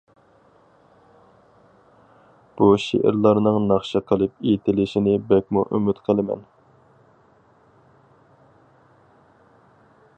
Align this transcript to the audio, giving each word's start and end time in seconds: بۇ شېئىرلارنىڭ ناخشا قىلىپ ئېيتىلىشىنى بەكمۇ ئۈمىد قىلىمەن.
بۇ 2.61 2.69
شېئىرلارنىڭ 2.85 3.59
ناخشا 3.73 4.01
قىلىپ 4.13 4.33
ئېيتىلىشىنى 4.47 5.13
بەكمۇ 5.33 5.65
ئۈمىد 5.77 6.01
قىلىمەن. 6.09 6.43